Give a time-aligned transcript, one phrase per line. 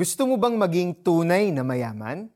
[0.00, 2.32] Gusto mo bang maging tunay na mayaman?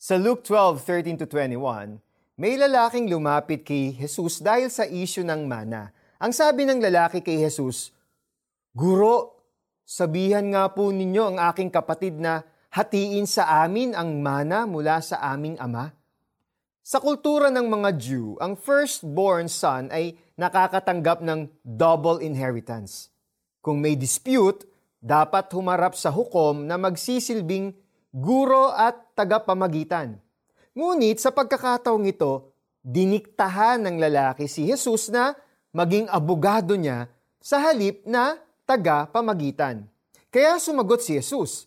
[0.00, 2.00] Sa Luke 12:13 to 21,
[2.40, 5.92] may lalaking lumapit kay Jesus dahil sa isyu ng mana.
[6.16, 7.92] Ang sabi ng lalaki kay Jesus,
[8.72, 9.44] Guro,
[9.84, 12.40] sabihan nga po ninyo ang aking kapatid na
[12.72, 15.92] hatiin sa amin ang mana mula sa aming ama.
[16.80, 23.12] Sa kultura ng mga Jew, ang firstborn son ay nakakatanggap ng double inheritance.
[23.60, 24.71] Kung may dispute,
[25.02, 27.74] dapat humarap sa hukom na magsisilbing
[28.14, 30.14] guro at tagapamagitan.
[30.78, 32.54] Ngunit sa pagkakataong ito,
[32.86, 35.34] diniktahan ng lalaki si Jesus na
[35.74, 37.10] maging abogado niya
[37.42, 39.90] sa halip na tagapamagitan.
[40.30, 41.66] Kaya sumagot si Jesus,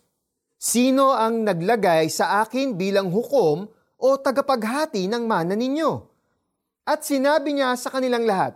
[0.56, 3.68] Sino ang naglagay sa akin bilang hukom
[4.00, 5.92] o tagapaghati ng mana ninyo?
[6.88, 8.56] At sinabi niya sa kanilang lahat,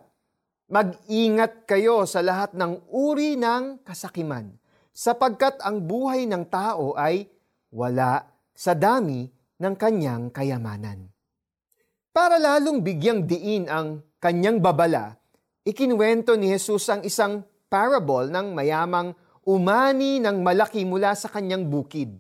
[0.69, 4.53] Mag-ingat kayo sa lahat ng uri ng kasakiman
[4.93, 7.29] sapagkat ang buhay ng tao ay
[7.73, 8.25] wala
[8.55, 11.07] sa dami ng kanyang kayamanan.
[12.09, 15.15] Para lalong bigyang diin ang kanyang babala,
[15.63, 19.13] ikinuwento ni Jesus ang isang parable ng mayamang
[19.45, 22.17] umani ng malaki mula sa kanyang bukid.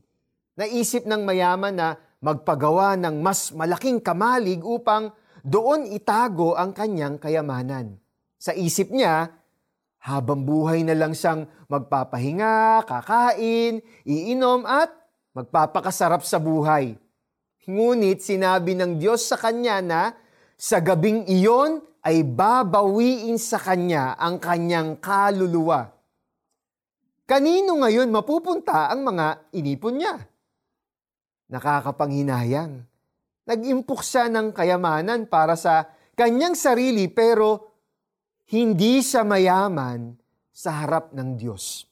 [0.55, 7.95] Naisip ng mayaman na magpagawa ng mas malaking kamalig upang doon itago ang kanyang kayamanan.
[8.39, 9.38] Sa isip niya,
[9.99, 14.89] habang buhay na lang siyang magpapahinga, kakain, iinom at
[15.35, 16.95] magpapakasarap sa buhay.
[17.69, 20.01] Ngunit sinabi ng Diyos sa kanya na
[20.57, 25.91] sa gabing iyon ay babawiin sa kanya ang kanyang kaluluwa.
[27.29, 30.17] Kanino ngayon mapupunta ang mga inipon niya?
[31.53, 32.81] Nakakapanghinayang.
[33.45, 35.85] Nag-impok siya ng kayamanan para sa
[36.17, 37.68] kanyang sarili pero
[38.49, 40.17] hindi siya mayaman
[40.49, 41.85] sa harap ng Diyos.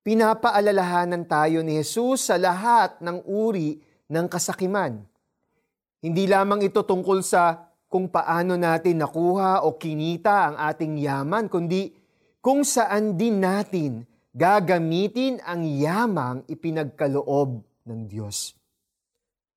[0.00, 3.76] Pinapaalalahanan tayo ni Jesus sa lahat ng uri
[4.08, 5.04] ng kasakiman.
[6.02, 11.92] Hindi lamang ito tungkol sa kung paano natin nakuha o kinita ang ating yaman, kundi
[12.40, 18.56] kung saan din natin gagamitin ang yamang ipinagkaloob ng Diyos.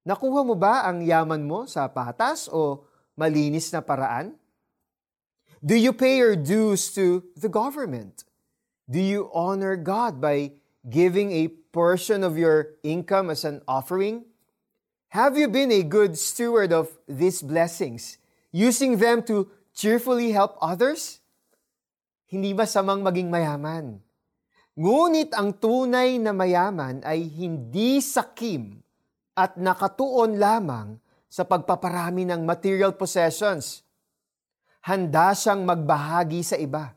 [0.04, 2.84] Nakuha mo ba ang yaman mo sa patas o
[3.16, 4.36] malinis na paraan?
[5.66, 8.22] Do you pay your dues to the government?
[8.86, 14.30] Do you honor God by giving a portion of your income as an offering?
[15.10, 18.22] Have you been a good steward of these blessings,
[18.54, 21.18] using them to cheerfully help others?
[22.30, 24.06] Hindi masamang maging mayaman.
[24.78, 28.86] Ngunit ang tunay na mayaman ay hindi sakim
[29.34, 33.85] at nakatuon lamang sa pagpaparami ng material possessions
[34.86, 36.94] handa siyang magbahagi sa iba.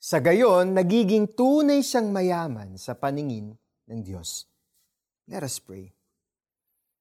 [0.00, 3.54] Sa gayon, nagiging tunay siyang mayaman sa paningin
[3.86, 4.50] ng Diyos.
[5.30, 5.94] Let us pray.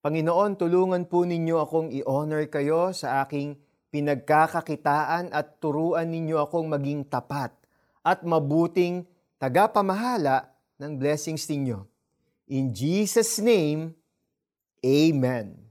[0.05, 3.57] Panginoon, tulungan po ninyo akong i-honor kayo sa aking
[3.89, 7.49] pinagkakakitaan at turuan ninyo akong maging tapat
[8.05, 9.03] at mabuting
[9.41, 10.45] tagapamahala
[10.77, 11.83] ng blessings ninyo.
[12.53, 13.97] In Jesus' name,
[14.79, 15.68] Amen.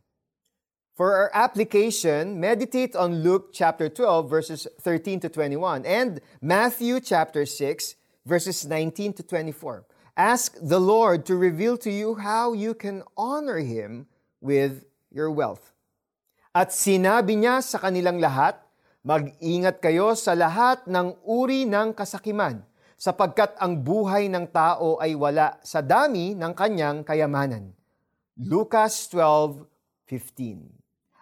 [0.99, 7.47] For our application, meditate on Luke chapter 12, verses 13 to 21, and Matthew chapter
[7.47, 7.95] 6,
[8.27, 9.87] verses 19 to 24.
[10.19, 14.11] Ask the Lord to reveal to you how you can honor Him
[14.43, 15.71] with your wealth.
[16.51, 18.59] At sinabi niya sa kanilang lahat,
[19.07, 22.67] mag-ingat kayo sa lahat ng uri ng kasakiman,
[22.99, 27.71] sapagkat ang buhay ng tao ay wala sa dami ng kanyang kayamanan.
[28.35, 30.78] Lucas 12:15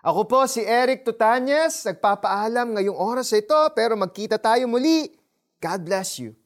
[0.07, 5.11] ako po si Eric Tutanyas, nagpapaalam ngayong oras ito pero magkita tayo muli.
[5.59, 6.39] God bless you.